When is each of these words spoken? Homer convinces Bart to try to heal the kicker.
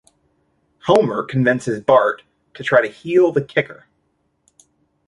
Homer 0.87 1.21
convinces 1.21 1.79
Bart 1.79 2.23
to 2.55 2.63
try 2.63 2.81
to 2.81 2.87
heal 2.87 3.31
the 3.31 3.43
kicker. 3.43 3.85